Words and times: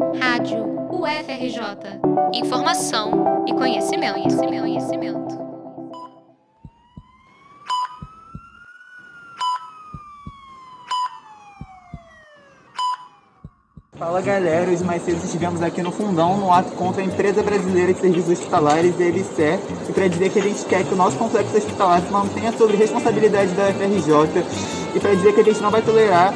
Rádio 0.00 0.64
UFRJ. 0.90 2.00
Informação 2.32 3.44
e 3.46 3.52
conhecimento, 3.52 4.14
conhecimento, 4.14 4.60
conhecimento. 4.62 5.40
Fala 13.98 14.22
galera, 14.22 14.70
hoje 14.70 14.82
mais 14.82 15.02
cedo 15.02 15.22
estivemos 15.22 15.60
aqui 15.60 15.82
no 15.82 15.92
Fundão 15.92 16.38
no 16.38 16.50
ato 16.50 16.70
contra 16.72 17.02
a 17.02 17.04
Empresa 17.04 17.42
Brasileira 17.42 17.92
de 17.92 18.00
Serviços 18.00 18.30
Hospitalares, 18.30 18.98
a 18.98 19.04
EBSER, 19.04 19.60
e 19.86 19.92
para 19.92 20.08
dizer 20.08 20.30
que 20.30 20.38
a 20.38 20.42
gente 20.42 20.64
quer 20.64 20.82
que 20.82 20.94
o 20.94 20.96
nosso 20.96 21.18
complexo 21.18 21.54
hospitalar 21.54 22.00
se 22.00 22.10
mantenha 22.10 22.52
sob 22.52 22.74
responsabilidade 22.74 23.52
da 23.52 23.68
UFRJ 23.68 24.94
e 24.94 24.98
para 24.98 25.14
dizer 25.14 25.34
que 25.34 25.40
a 25.40 25.44
gente 25.44 25.60
não 25.60 25.70
vai 25.70 25.82
tolerar 25.82 26.32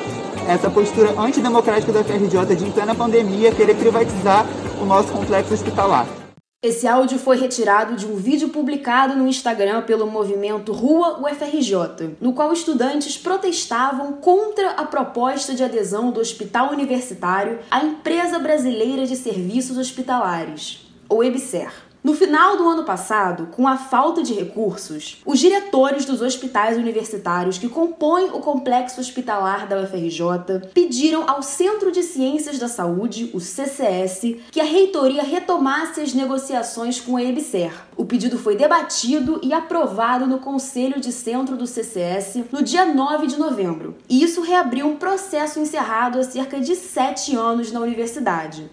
essa 0.49 0.71
postura 0.71 1.19
antidemocrática 1.19 1.93
da 1.93 2.01
UFRJ 2.01 2.57
de, 2.57 2.65
em 2.65 2.71
plena 2.71 2.95
pandemia, 2.95 3.53
querer 3.53 3.75
privatizar 3.77 4.47
o 4.81 4.85
nosso 4.85 5.13
complexo 5.13 5.55
hospitalar. 5.55 6.07
Esse 6.63 6.87
áudio 6.87 7.19
foi 7.19 7.37
retirado 7.37 7.95
de 7.95 8.07
um 8.07 8.17
vídeo 8.17 8.49
publicado 8.49 9.15
no 9.15 9.29
Instagram 9.29 9.83
pelo 9.83 10.07
movimento 10.07 10.73
Rua 10.73 11.21
UFRJ, 11.21 12.17
no 12.21 12.33
qual 12.33 12.55
estudantes 12.55 13.19
protestavam 13.19 14.15
contra 14.15 14.71
a 14.71 14.87
proposta 14.87 15.55
de 15.55 15.63
adesão 15.63 16.11
do 16.11 16.21
Hospital 16.21 16.73
Universitário 16.73 17.59
à 17.71 17.85
Empresa 17.85 18.39
Brasileira 18.39 19.07
de 19.07 19.15
Serviços 19.15 19.77
Hospitalares, 19.77 20.87
ou 21.07 21.23
EBSER. 21.23 21.71
No 22.05 22.13
final 22.13 22.59
do 22.59 22.69
ano 22.69 22.85
passado, 22.85 23.49
com 23.51 23.67
a 23.67 23.79
falta 23.79 24.23
de 24.23 24.35
recursos, 24.35 25.23
os 25.25 25.39
diretores 25.39 26.05
dos 26.05 26.21
hospitais 26.21 26.77
universitários 26.77 27.57
que 27.57 27.67
compõem 27.67 28.27
o 28.27 28.41
complexo 28.41 29.01
hospitalar 29.01 29.67
da 29.67 29.81
UFRJ 29.81 30.69
pediram 30.75 31.25
ao 31.27 31.43
Centro 31.43 31.91
de 31.91 32.03
Ciências 32.03 32.59
da 32.59 32.69
Saúde, 32.69 33.31
o 33.33 33.41
CCS, 33.41 34.37
que 34.51 34.61
a 34.61 34.65
reitoria 34.65 35.23
retomasse 35.23 36.03
as 36.03 36.13
negociações 36.13 37.01
com 37.01 37.17
a 37.17 37.25
EBSER. 37.25 37.73
O 37.97 38.05
pedido 38.05 38.39
foi 38.39 38.55
debatido 38.55 39.41
e 39.43 39.55
aprovado 39.55 40.27
no 40.27 40.41
Conselho 40.41 41.01
de 41.01 41.11
Centro 41.11 41.57
do 41.57 41.67
CCS 41.67 42.45
no 42.53 42.63
dia 42.63 42.85
9 42.85 43.29
de 43.29 43.39
novembro. 43.39 43.97
E 44.11 44.23
isso 44.23 44.43
reabriu 44.43 44.87
um 44.87 44.97
processo 44.97 45.59
encerrado 45.59 46.19
há 46.19 46.23
cerca 46.23 46.61
de 46.61 46.77
sete 46.77 47.35
anos 47.35 47.73
na 47.73 47.81
universidade. 47.81 48.71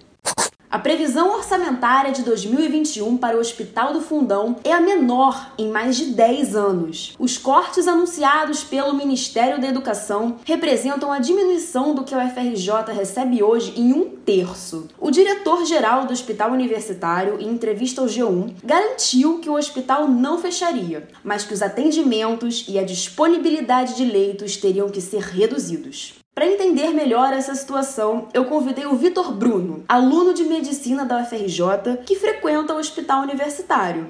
A 0.72 0.80
previsão 0.80 1.36
orçamentária 1.36 2.14
de 2.14 2.22
2021 2.22 3.18
para 3.18 3.36
o 3.36 3.42
Hospital 3.42 3.92
do 3.92 4.00
Fundão 4.00 4.56
é 4.64 4.72
a 4.72 4.80
menor 4.80 5.52
em 5.58 5.70
mais 5.70 5.98
de 5.98 6.06
10 6.06 6.56
anos. 6.56 7.14
Os 7.20 7.38
cortes 7.38 7.90
anunciados 7.90 8.64
pelo 8.64 8.94
Ministério 8.94 9.60
da 9.60 9.68
Educação 9.68 10.38
representam 10.46 11.12
a 11.12 11.20
diminuição 11.20 11.94
do 11.94 12.06
que 12.06 12.16
o 12.16 12.30
FRJ 12.30 12.94
recebe 12.96 13.44
hoje 13.44 13.74
em 13.76 13.92
um 13.92 14.12
terço. 14.12 14.88
O 14.98 15.12
diretor-geral 15.12 16.06
do 16.06 16.14
Hospital 16.14 16.54
Universitário, 16.54 17.38
em 17.42 17.50
entrevista 17.50 18.00
ao 18.00 18.08
G1, 18.08 18.54
garantiu 18.64 19.40
que 19.40 19.50
o 19.50 19.56
hospital 19.56 20.08
não 20.08 20.38
fecharia, 20.38 21.06
mas 21.22 21.44
que 21.44 21.54
os 21.54 21.62
atendimentos 21.62 22.64
e 22.70 22.80
a 22.80 22.86
disponibilidade 22.86 23.98
de 23.98 24.06
leitos 24.06 24.56
teriam 24.56 24.88
que 24.88 25.02
ser 25.02 25.20
reduzidos. 25.20 26.21
Para 26.34 26.48
entender 26.48 26.92
melhor 26.92 27.34
essa 27.34 27.54
situação, 27.54 28.30
eu 28.34 28.46
convidei 28.46 28.86
o 28.86 28.96
Vitor 28.96 29.34
Bruno, 29.34 29.84
aluno 29.86 30.34
de 30.34 30.46
medicina 30.46 31.04
da 31.04 31.22
UFRJ, 31.22 31.98
que 32.06 32.16
frequenta 32.16 32.74
o 32.74 32.78
hospital 32.78 33.22
universitário. 33.24 34.08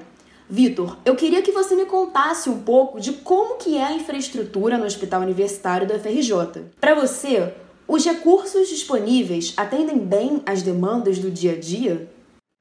Vitor, 0.48 0.98
eu 1.04 1.16
queria 1.16 1.42
que 1.42 1.50
você 1.50 1.74
me 1.74 1.84
contasse 1.84 2.48
um 2.48 2.62
pouco 2.62 3.00
de 3.00 3.12
como 3.12 3.56
que 3.56 3.76
é 3.76 3.84
a 3.84 3.92
infraestrutura 3.92 4.78
no 4.78 4.84
hospital 4.84 5.20
universitário 5.20 5.86
da 5.88 5.96
UFRJ. 5.96 6.66
Para 6.80 6.94
você, 6.94 7.52
os 7.88 8.04
recursos 8.04 8.68
disponíveis 8.68 9.52
atendem 9.56 9.98
bem 9.98 10.42
às 10.46 10.62
demandas 10.62 11.18
do 11.18 11.28
dia 11.28 11.54
a 11.54 11.58
dia? 11.58 12.08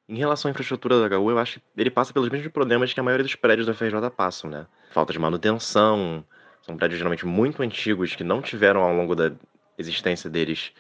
Em 0.10 0.18
relação 0.18 0.50
à 0.50 0.52
infraestrutura 0.52 1.08
da 1.08 1.20
HU, 1.20 1.30
eu 1.30 1.38
acho 1.38 1.60
que 1.60 1.66
ele 1.78 1.92
passa 1.92 2.12
pelos 2.12 2.30
mesmos 2.30 2.52
problemas 2.52 2.94
que 2.94 3.00
a 3.00 3.04
maioria 3.04 3.24
dos 3.24 3.36
prédios 3.36 3.68
da 3.68 3.74
UFRJ 3.74 4.10
passam, 4.10 4.50
né? 4.50 4.66
Falta 4.92 5.14
de 5.14 5.20
manutenção, 5.20 6.26
são 6.64 6.76
prédios 6.76 6.98
geralmente 6.98 7.26
muito 7.26 7.62
antigos 7.62 8.16
que 8.16 8.24
não 8.24 8.42
tiveram 8.42 8.82
ao 8.82 8.94
longo 8.94 9.16
da 9.16 9.32
existência 9.82 10.30
deles 10.30 10.72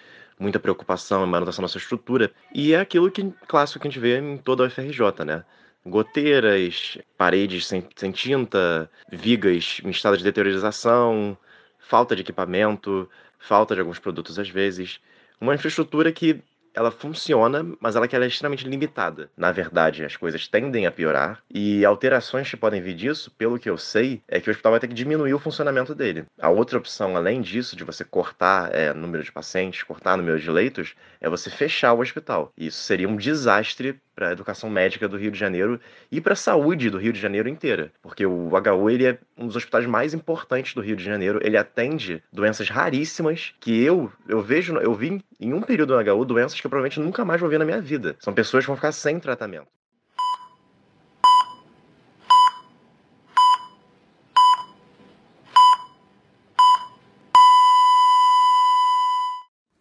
muita 0.41 0.59
preocupação 0.59 1.23
em 1.23 1.29
manutenção 1.29 1.61
da 1.61 1.67
sua 1.67 1.79
estrutura. 1.79 2.31
E 2.53 2.73
é 2.73 2.79
aquilo 2.79 3.11
que 3.11 3.31
clássico 3.47 3.79
que 3.79 3.87
a 3.87 3.91
gente 3.91 3.99
vê 3.99 4.17
em 4.17 4.37
toda 4.37 4.63
a 4.63 4.67
UFRJ, 4.67 5.23
né? 5.25 5.43
Goteiras, 5.85 6.97
paredes 7.17 7.67
sem, 7.67 7.87
sem 7.95 8.11
tinta, 8.11 8.89
vigas 9.11 9.79
em 9.83 9.89
estado 9.89 10.17
de 10.17 10.23
deteriorização, 10.23 11.37
falta 11.79 12.15
de 12.15 12.21
equipamento, 12.21 13.09
falta 13.39 13.73
de 13.75 13.81
alguns 13.81 13.99
produtos 13.99 14.37
às 14.37 14.49
vezes. 14.49 14.99
Uma 15.39 15.55
infraestrutura 15.55 16.11
que 16.11 16.41
ela 16.73 16.91
funciona, 16.91 17.65
mas 17.79 17.95
ela, 17.95 18.07
ela 18.11 18.25
é 18.25 18.27
extremamente 18.27 18.67
limitada. 18.67 19.29
Na 19.35 19.51
verdade, 19.51 20.03
as 20.03 20.15
coisas 20.15 20.47
tendem 20.47 20.85
a 20.85 20.91
piorar 20.91 21.41
e 21.53 21.83
alterações 21.85 22.49
que 22.49 22.57
podem 22.57 22.81
vir 22.81 22.93
disso, 22.93 23.31
pelo 23.37 23.59
que 23.59 23.69
eu 23.69 23.77
sei, 23.77 24.21
é 24.27 24.39
que 24.39 24.49
o 24.49 24.51
hospital 24.51 24.71
vai 24.71 24.79
ter 24.79 24.87
que 24.87 24.93
diminuir 24.93 25.33
o 25.33 25.39
funcionamento 25.39 25.93
dele. 25.93 26.25
A 26.39 26.49
outra 26.49 26.77
opção, 26.77 27.15
além 27.15 27.41
disso, 27.41 27.75
de 27.75 27.83
você 27.83 28.03
cortar 28.03 28.73
é, 28.73 28.93
número 28.93 29.23
de 29.23 29.31
pacientes, 29.31 29.83
cortar 29.83 30.17
número 30.17 30.39
de 30.39 30.49
leitos, 30.49 30.95
é 31.19 31.29
você 31.29 31.49
fechar 31.49 31.93
o 31.93 31.99
hospital. 31.99 32.51
Isso 32.57 32.81
seria 32.81 33.07
um 33.07 33.15
desastre 33.15 33.99
para 34.21 34.29
a 34.29 34.33
educação 34.33 34.69
médica 34.69 35.07
do 35.07 35.17
Rio 35.17 35.31
de 35.31 35.39
Janeiro 35.39 35.79
e 36.11 36.21
para 36.21 36.33
a 36.33 36.35
saúde 36.35 36.91
do 36.91 36.99
Rio 36.99 37.11
de 37.11 37.19
Janeiro 37.19 37.49
inteira, 37.49 37.91
porque 38.03 38.23
o 38.23 38.49
HU 38.49 38.89
ele 38.91 39.07
é 39.07 39.17
um 39.35 39.47
dos 39.47 39.55
hospitais 39.55 39.87
mais 39.87 40.13
importantes 40.13 40.75
do 40.75 40.81
Rio 40.81 40.95
de 40.95 41.03
Janeiro. 41.03 41.39
Ele 41.41 41.57
atende 41.57 42.21
doenças 42.31 42.69
raríssimas 42.69 43.55
que 43.59 43.83
eu 43.83 44.11
eu 44.27 44.39
vejo 44.39 44.77
eu 44.77 44.93
vi 44.93 45.23
em 45.39 45.53
um 45.55 45.61
período 45.61 45.95
no 45.95 46.13
HU 46.13 46.23
doenças 46.23 46.61
que 46.61 46.67
eu 46.67 46.69
provavelmente 46.69 46.99
nunca 46.99 47.25
mais 47.25 47.41
vou 47.41 47.49
ver 47.49 47.57
na 47.57 47.65
minha 47.65 47.81
vida. 47.81 48.15
São 48.19 48.31
pessoas 48.31 48.63
que 48.63 48.67
vão 48.67 48.75
ficar 48.75 48.91
sem 48.91 49.19
tratamento. 49.19 49.65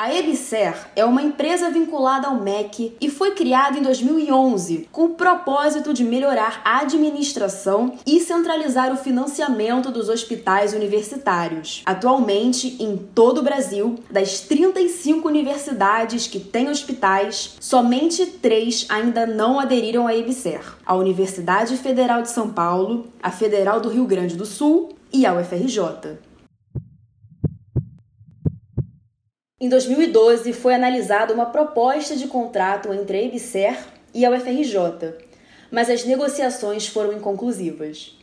A 0.01 0.15
Ebicer 0.15 0.75
é 0.97 1.05
uma 1.05 1.21
empresa 1.21 1.69
vinculada 1.69 2.27
ao 2.27 2.41
MEC 2.41 2.97
e 2.99 3.11
foi 3.11 3.33
criada 3.33 3.79
em 3.79 3.83
2011 3.83 4.89
com 4.91 5.05
o 5.05 5.09
propósito 5.11 5.93
de 5.93 6.03
melhorar 6.03 6.63
a 6.65 6.81
administração 6.81 7.99
e 8.07 8.19
centralizar 8.19 8.91
o 8.95 8.97
financiamento 8.97 9.91
dos 9.91 10.09
hospitais 10.09 10.73
universitários. 10.73 11.83
Atualmente, 11.85 12.83
em 12.83 12.97
todo 12.97 13.41
o 13.41 13.43
Brasil, 13.43 13.97
das 14.11 14.41
35 14.41 15.29
universidades 15.29 16.27
que 16.27 16.41
têm 16.41 16.71
hospitais, 16.71 17.57
somente 17.61 18.25
três 18.25 18.87
ainda 18.89 19.27
não 19.27 19.61
aderiram 19.61 20.07
à 20.07 20.17
Ebicer: 20.17 20.63
a 20.87 20.95
Universidade 20.95 21.77
Federal 21.77 22.23
de 22.23 22.31
São 22.31 22.49
Paulo, 22.49 23.09
a 23.23 23.31
Federal 23.31 23.83
do 23.83 23.91
Rio 23.91 24.07
Grande 24.07 24.35
do 24.35 24.47
Sul 24.47 24.97
e 25.13 25.27
a 25.27 25.35
UFRJ. 25.35 26.30
Em 29.63 29.69
2012, 29.69 30.55
foi 30.55 30.73
analisada 30.73 31.35
uma 31.35 31.45
proposta 31.45 32.17
de 32.17 32.27
contrato 32.27 32.95
entre 32.95 33.19
a 33.19 33.23
EBSER 33.25 33.79
e 34.15 34.25
a 34.25 34.31
UFRJ, 34.31 35.13
mas 35.71 35.91
as 35.91 36.03
negociações 36.03 36.87
foram 36.87 37.13
inconclusivas. 37.13 38.17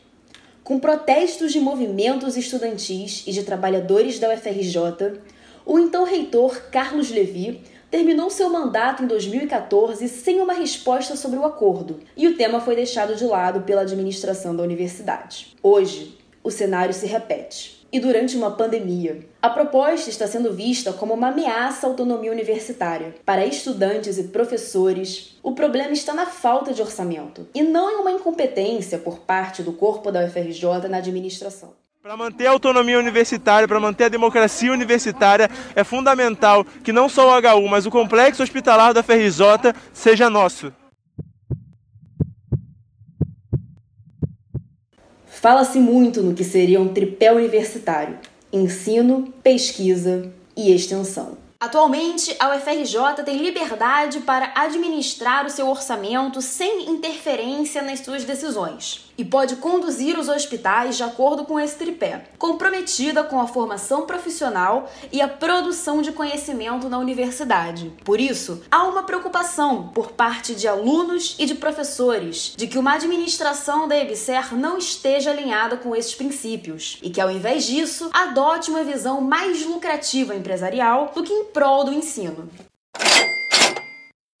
Com 0.64 0.80
protestos 0.80 1.52
de 1.52 1.60
movimentos 1.60 2.36
estudantis 2.36 3.22
e 3.24 3.30
de 3.30 3.44
trabalhadores 3.44 4.18
da 4.18 4.34
UFRJ, 4.34 5.20
o 5.64 5.78
então 5.78 6.02
reitor 6.02 6.60
Carlos 6.72 7.08
Levi 7.08 7.62
terminou 7.88 8.30
seu 8.30 8.50
mandato 8.50 9.04
em 9.04 9.06
2014 9.06 10.08
sem 10.08 10.40
uma 10.40 10.54
resposta 10.54 11.14
sobre 11.14 11.38
o 11.38 11.44
acordo, 11.44 12.00
e 12.16 12.26
o 12.26 12.36
tema 12.36 12.60
foi 12.60 12.74
deixado 12.74 13.14
de 13.14 13.24
lado 13.24 13.60
pela 13.60 13.82
administração 13.82 14.56
da 14.56 14.64
universidade. 14.64 15.54
Hoje, 15.62 16.18
o 16.42 16.50
cenário 16.50 16.92
se 16.92 17.06
repete 17.06 17.77
e 17.92 18.00
durante 18.00 18.36
uma 18.36 18.50
pandemia. 18.50 19.20
A 19.40 19.48
proposta 19.50 20.10
está 20.10 20.26
sendo 20.26 20.52
vista 20.52 20.92
como 20.92 21.14
uma 21.14 21.28
ameaça 21.28 21.86
à 21.86 21.90
autonomia 21.90 22.30
universitária. 22.30 23.14
Para 23.24 23.46
estudantes 23.46 24.18
e 24.18 24.24
professores, 24.24 25.38
o 25.42 25.52
problema 25.52 25.92
está 25.92 26.12
na 26.12 26.26
falta 26.26 26.72
de 26.72 26.82
orçamento 26.82 27.48
e 27.54 27.62
não 27.62 27.90
em 27.90 27.96
uma 27.96 28.12
incompetência 28.12 28.98
por 28.98 29.20
parte 29.20 29.62
do 29.62 29.72
corpo 29.72 30.10
da 30.10 30.24
UFRJ 30.24 30.88
na 30.88 30.98
administração. 30.98 31.72
Para 32.02 32.16
manter 32.16 32.46
a 32.46 32.52
autonomia 32.52 32.98
universitária, 32.98 33.68
para 33.68 33.80
manter 33.80 34.04
a 34.04 34.08
democracia 34.08 34.72
universitária, 34.72 35.50
é 35.74 35.84
fundamental 35.84 36.64
que 36.82 36.92
não 36.92 37.08
só 37.08 37.28
o 37.28 37.38
HU, 37.38 37.68
mas 37.68 37.86
o 37.86 37.90
complexo 37.90 38.42
hospitalar 38.42 38.94
da 38.94 39.00
UFRJ 39.00 39.74
seja 39.92 40.30
nosso. 40.30 40.72
Fala-se 45.40 45.78
muito 45.78 46.20
no 46.20 46.34
que 46.34 46.42
seria 46.42 46.80
um 46.80 46.92
tripé 46.92 47.32
universitário: 47.32 48.18
ensino, 48.52 49.32
pesquisa 49.42 50.32
e 50.56 50.72
extensão. 50.74 51.38
Atualmente, 51.60 52.34
a 52.40 52.56
UFRJ 52.56 53.22
tem 53.24 53.36
liberdade 53.36 54.20
para 54.20 54.52
administrar 54.54 55.46
o 55.46 55.50
seu 55.50 55.68
orçamento 55.68 56.42
sem 56.42 56.90
interferência 56.90 57.82
nas 57.82 58.00
suas 58.00 58.24
decisões. 58.24 59.07
E 59.18 59.24
pode 59.24 59.56
conduzir 59.56 60.16
os 60.16 60.28
hospitais 60.28 60.96
de 60.96 61.02
acordo 61.02 61.44
com 61.44 61.58
esse 61.58 61.74
tripé, 61.74 62.24
comprometida 62.38 63.24
com 63.24 63.40
a 63.40 63.48
formação 63.48 64.06
profissional 64.06 64.88
e 65.10 65.20
a 65.20 65.26
produção 65.26 66.00
de 66.00 66.12
conhecimento 66.12 66.88
na 66.88 66.98
universidade. 66.98 67.92
Por 68.04 68.20
isso, 68.20 68.62
há 68.70 68.84
uma 68.84 69.02
preocupação 69.02 69.88
por 69.88 70.12
parte 70.12 70.54
de 70.54 70.68
alunos 70.68 71.34
e 71.38 71.44
de 71.44 71.56
professores 71.56 72.54
de 72.56 72.68
que 72.68 72.78
uma 72.78 72.94
administração 72.94 73.88
da 73.88 73.98
EBSER 73.98 74.54
não 74.54 74.78
esteja 74.78 75.32
alinhada 75.32 75.76
com 75.76 75.96
esses 75.96 76.14
princípios 76.14 76.98
e 77.02 77.10
que, 77.10 77.20
ao 77.20 77.30
invés 77.30 77.64
disso, 77.64 78.08
adote 78.12 78.70
uma 78.70 78.84
visão 78.84 79.20
mais 79.20 79.66
lucrativa 79.66 80.34
empresarial 80.34 81.10
do 81.14 81.24
que 81.24 81.32
em 81.32 81.44
prol 81.46 81.84
do 81.84 81.92
ensino. 81.92 82.48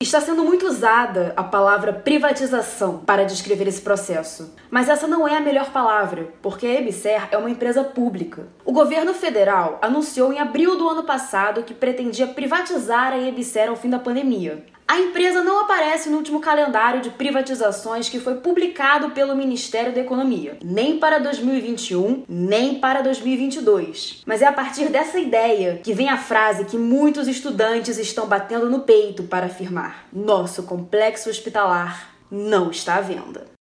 Está 0.00 0.20
sendo 0.20 0.44
muito 0.44 0.64
usada 0.64 1.32
a 1.36 1.42
palavra 1.42 1.92
privatização 1.92 2.98
para 2.98 3.24
descrever 3.24 3.66
esse 3.66 3.80
processo, 3.80 4.54
mas 4.70 4.88
essa 4.88 5.08
não 5.08 5.26
é 5.26 5.36
a 5.36 5.40
melhor 5.40 5.72
palavra, 5.72 6.32
porque 6.40 6.68
a 6.68 6.74
EBSER 6.80 7.26
é 7.32 7.36
uma 7.36 7.50
empresa 7.50 7.82
pública. 7.82 8.46
O 8.64 8.72
governo 8.72 9.12
federal 9.12 9.76
anunciou 9.82 10.32
em 10.32 10.38
abril 10.38 10.78
do 10.78 10.88
ano 10.88 11.02
passado 11.02 11.64
que 11.64 11.74
pretendia 11.74 12.28
privatizar 12.28 13.12
a 13.12 13.18
EBSER 13.18 13.70
ao 13.70 13.74
fim 13.74 13.90
da 13.90 13.98
pandemia. 13.98 14.64
A 14.88 14.98
empresa 14.98 15.42
não 15.42 15.60
aparece 15.60 16.08
no 16.08 16.16
último 16.16 16.40
calendário 16.40 17.02
de 17.02 17.10
privatizações 17.10 18.08
que 18.08 18.18
foi 18.18 18.36
publicado 18.36 19.10
pelo 19.10 19.36
Ministério 19.36 19.92
da 19.92 20.00
Economia, 20.00 20.56
nem 20.64 20.98
para 20.98 21.18
2021, 21.18 22.24
nem 22.26 22.80
para 22.80 23.02
2022. 23.02 24.22
Mas 24.24 24.40
é 24.40 24.46
a 24.46 24.52
partir 24.52 24.88
dessa 24.88 25.20
ideia 25.20 25.78
que 25.84 25.92
vem 25.92 26.08
a 26.08 26.16
frase 26.16 26.64
que 26.64 26.78
muitos 26.78 27.28
estudantes 27.28 27.98
estão 27.98 28.26
batendo 28.26 28.70
no 28.70 28.80
peito 28.80 29.24
para 29.24 29.44
afirmar: 29.44 30.06
nosso 30.10 30.62
complexo 30.62 31.28
hospitalar 31.28 32.08
não 32.30 32.70
está 32.70 32.96
à 32.96 33.00
venda. 33.02 33.57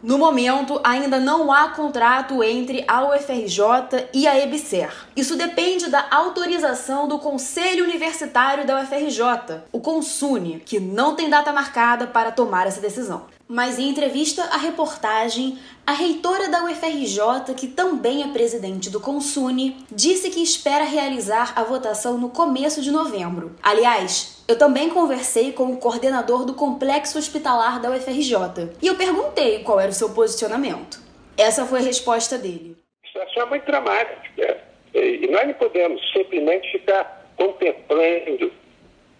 No 0.00 0.16
momento, 0.16 0.80
ainda 0.84 1.18
não 1.18 1.52
há 1.52 1.70
contrato 1.70 2.42
entre 2.44 2.84
a 2.86 3.04
UFRJ 3.04 4.08
e 4.14 4.28
a 4.28 4.38
EBSER. 4.38 4.92
Isso 5.16 5.36
depende 5.36 5.90
da 5.90 6.06
autorização 6.08 7.08
do 7.08 7.18
Conselho 7.18 7.82
Universitário 7.82 8.64
da 8.64 8.80
UFRJ, 8.80 9.62
o 9.72 9.80
CONSUNE, 9.80 10.62
que 10.64 10.78
não 10.78 11.16
tem 11.16 11.28
data 11.28 11.52
marcada 11.52 12.06
para 12.06 12.30
tomar 12.30 12.68
essa 12.68 12.80
decisão. 12.80 13.26
Mas 13.48 13.78
em 13.78 13.88
entrevista 13.88 14.42
à 14.44 14.58
reportagem, 14.58 15.58
a 15.86 15.92
reitora 15.92 16.50
da 16.50 16.64
UFRJ, 16.64 17.54
que 17.56 17.66
também 17.66 18.22
é 18.22 18.28
presidente 18.28 18.90
do 18.90 19.00
Consune, 19.00 19.74
disse 19.90 20.28
que 20.28 20.42
espera 20.42 20.84
realizar 20.84 21.54
a 21.56 21.64
votação 21.64 22.18
no 22.18 22.28
começo 22.28 22.82
de 22.82 22.90
novembro. 22.90 23.56
Aliás, 23.62 24.44
eu 24.46 24.58
também 24.58 24.90
conversei 24.90 25.50
com 25.52 25.72
o 25.72 25.78
coordenador 25.78 26.44
do 26.44 26.52
complexo 26.52 27.16
hospitalar 27.16 27.80
da 27.80 27.90
UFRJ 27.90 28.34
e 28.82 28.86
eu 28.86 28.96
perguntei 28.96 29.60
qual 29.60 29.80
era 29.80 29.90
o 29.90 29.94
seu 29.94 30.10
posicionamento. 30.10 31.00
Essa 31.38 31.64
foi 31.64 31.78
a 31.78 31.82
resposta 31.82 32.36
dele. 32.36 32.76
A 33.02 33.06
situação 33.06 33.44
é 33.44 33.46
muito 33.46 33.64
dramática 33.64 34.58
e 34.92 35.26
nós 35.30 35.46
não 35.46 35.54
podemos 35.54 36.02
simplesmente 36.12 36.70
ficar 36.70 37.32
contemplando 37.34 38.52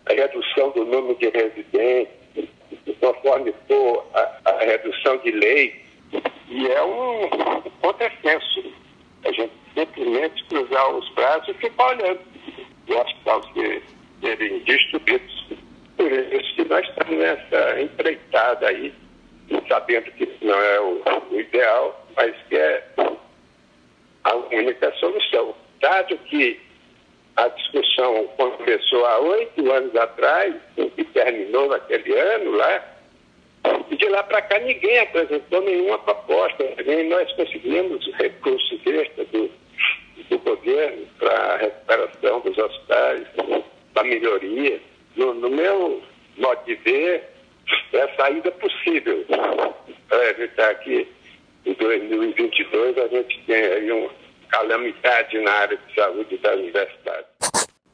a 0.05 0.13
redução 0.13 0.71
do 0.73 0.85
número 0.85 1.19
de 1.19 1.31
residentes 1.31 2.18
conforme 2.95 3.53
for 3.67 4.07
a, 4.15 4.51
a 4.51 4.59
redução 4.59 5.17
de 5.19 5.31
lei, 5.33 5.85
e 6.49 6.67
é 6.67 6.83
um 6.83 7.29
contrassenso. 7.81 8.73
A 9.25 9.33
gente 9.33 9.53
simplesmente 9.75 10.45
cruzar 10.45 10.91
os 10.91 11.09
braços 11.11 11.49
e 11.49 11.55
ficar 11.55 11.89
olhando 11.89 12.21
os 12.89 12.97
hospitais 12.97 13.83
serem 14.21 14.59
destruídos. 14.61 15.47
Por 15.97 16.13
isso 16.13 16.55
que 16.55 16.65
nós 16.65 16.89
estamos 16.89 17.19
nessa 17.19 17.81
empreitada 17.81 18.69
aí, 18.69 18.95
sabendo 19.69 20.11
que 20.13 20.29
não 20.43 20.55
é 20.55 20.81
o, 20.81 21.03
o 21.31 21.41
ideal, 21.41 22.07
mas 22.17 22.35
que 22.49 22.57
é 22.57 22.89
a 24.25 24.35
única 24.35 24.93
solução. 24.95 25.55
Dado 25.81 26.17
que 26.19 26.61
a 27.39 27.49
discussão 27.49 28.27
começou 28.37 29.07
há 29.07 29.19
oito 29.21 29.71
anos 29.71 29.95
atrás 29.95 30.57
e 30.77 31.05
terminou 31.05 31.69
naquele 31.69 32.13
ano 32.19 32.51
lá. 32.51 32.85
E 33.89 33.97
de 33.97 34.09
lá 34.09 34.25
para 34.25 34.43
cá 34.43 34.59
ninguém 34.59 34.99
apresentou 34.99 35.63
nenhuma 35.63 35.99
proposta, 35.99 36.65
nem 36.85 37.09
nós 37.09 37.31
conseguimos 37.35 38.05
recursos 38.15 38.81
extras 38.85 39.29
do, 39.29 39.49
do 40.29 40.39
governo 40.41 41.07
para 41.19 41.33
a 41.33 41.57
recuperação 41.59 42.41
dos 42.41 42.59
hospitais, 42.59 43.23
para 43.95 44.05
melhoria. 44.05 44.81
No, 45.15 45.35
no 45.35 45.49
meu 45.49 46.03
modo 46.39 46.65
de 46.65 46.75
ver, 46.77 47.23
é 47.93 48.01
a 48.01 48.17
saída 48.17 48.51
possível 48.51 49.25
para 50.09 50.31
evitar 50.31 50.75
que 50.81 51.07
em 51.65 51.73
2022 51.73 52.99
a 52.99 53.07
gente 53.09 53.43
tenha 53.47 53.75
aí 53.75 53.93
uma 53.93 54.11
calamidade 54.49 55.39
na 55.39 55.53
área 55.53 55.77
de 55.77 55.95
saúde 55.95 56.37
da 56.39 56.53
universidade. 56.55 57.28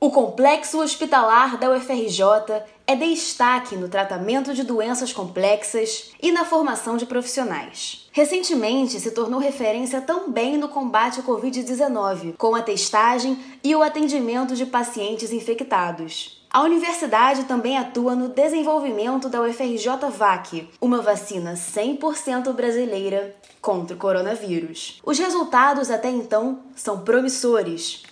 O 0.05 0.11
complexo 0.11 0.83
hospitalar 0.83 1.57
da 1.57 1.71
UFRJ 1.71 2.63
é 2.87 2.95
destaque 2.95 3.75
no 3.75 3.89
tratamento 3.89 4.53
de 4.53 4.63
doenças 4.63 5.15
complexas 5.15 6.11
e 6.21 6.31
na 6.31 6.45
formação 6.45 6.99
de 6.99 7.07
profissionais. 7.07 8.07
Recentemente 8.13 9.01
se 9.01 9.13
tornou 9.13 9.41
referência 9.41 10.03
também 10.03 10.59
no 10.59 10.69
combate 10.69 11.21
à 11.21 11.23
Covid-19, 11.23 12.37
com 12.37 12.55
a 12.55 12.61
testagem 12.61 13.43
e 13.65 13.75
o 13.75 13.83
atendimento 13.83 14.55
de 14.55 14.67
pacientes 14.67 15.33
infectados. 15.33 16.45
A 16.51 16.61
universidade 16.61 17.45
também 17.45 17.79
atua 17.79 18.15
no 18.15 18.29
desenvolvimento 18.29 19.31
da 19.31 19.41
UFRJ 19.41 19.89
VAC, 20.11 20.69
uma 20.83 21.01
vacina 21.01 21.55
100% 21.55 22.53
brasileira 22.53 23.35
contra 23.59 23.97
o 23.97 23.99
coronavírus. 23.99 25.01
Os 25.03 25.19
resultados 25.19 25.91
até 25.91 26.11
então 26.11 26.59
são 26.77 27.01
promissores. 27.01 28.03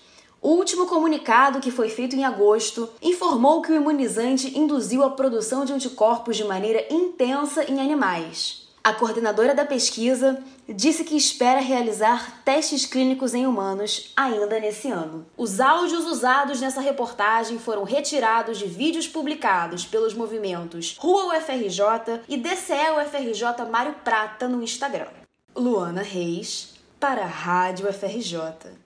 O 0.43 0.55
último 0.57 0.87
comunicado, 0.87 1.61
que 1.61 1.71
foi 1.71 1.89
feito 1.89 2.17
em 2.17 2.25
agosto, 2.25 2.91
informou 3.01 3.63
que 3.63 3.71
o 3.71 3.77
imunizante 3.77 4.59
induziu 4.59 5.05
a 5.05 5.11
produção 5.11 5.65
de 5.65 5.73
anticorpos 5.73 6.37
de 6.37 6.43
maneira 6.43 6.85
intensa 6.91 7.63
em 7.71 7.81
animais. 7.81 8.67
A 8.83 8.93
coordenadora 8.93 9.55
da 9.55 9.65
pesquisa 9.65 10.43
disse 10.69 11.05
que 11.05 11.17
espera 11.17 11.61
realizar 11.61 12.43
testes 12.45 12.85
clínicos 12.85 13.35
em 13.35 13.47
humanos 13.47 14.13
ainda 14.17 14.59
nesse 14.59 14.91
ano. 14.91 15.25
Os 15.37 15.61
áudios 15.61 16.05
usados 16.07 16.61
nessa 16.61 16.81
reportagem 16.81 17.61
foram 17.61 17.85
retirados 17.85 18.59
de 18.59 18.67
vídeos 18.67 19.07
publicados 19.07 19.87
pelos 19.87 20.13
movimentos 20.13 20.97
Rua 20.99 21.37
UFRJ 21.37 22.23
e 22.29 22.37
DCE 22.37 22.91
UFRJ 23.01 23.71
Mário 23.71 23.95
Prata 24.03 24.49
no 24.49 24.61
Instagram. 24.61 25.07
Luana 25.55 26.03
Reis, 26.03 26.75
para 26.99 27.23
a 27.23 27.29
Rádio 27.29 27.89
UFRJ. 27.89 28.82